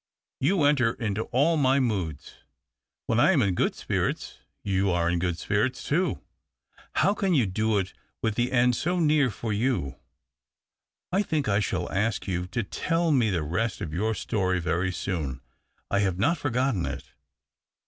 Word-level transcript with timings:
"You 0.41 0.63
enter 0.63 0.93
into 0.93 1.25
all 1.25 1.57
my 1.57 1.79
moods. 1.79 2.39
When 3.05 3.19
I 3.19 3.33
am 3.33 3.43
in 3.43 3.53
good 3.53 3.75
spirits, 3.75 4.39
you 4.63 4.89
are 4.89 5.07
in 5.07 5.19
good 5.19 5.37
spirits 5.37 5.83
too. 5.83 6.23
How 6.93 7.13
can 7.13 7.35
you 7.35 7.45
do 7.45 7.77
it 7.77 7.93
with 8.19 8.33
the 8.33 8.51
end 8.51 8.75
so 8.75 8.99
near 8.99 9.29
for 9.29 9.53
you? 9.53 9.99
I 11.11 11.21
think 11.21 11.47
I 11.47 11.59
shall 11.59 11.87
ask 11.91 12.27
you 12.27 12.47
to 12.47 12.63
tell 12.63 13.11
me 13.11 13.29
the 13.29 13.43
rest 13.43 13.79
of 13.79 13.93
your 13.93 14.15
story 14.15 14.59
very 14.59 14.91
soon. 14.91 15.41
I 15.91 15.99
have 15.99 16.17
not 16.17 16.39
forgotten 16.39 16.87
it." 16.87 17.13